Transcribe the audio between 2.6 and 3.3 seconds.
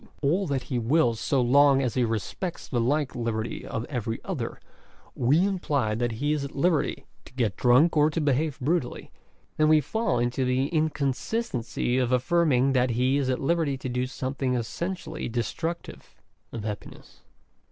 the like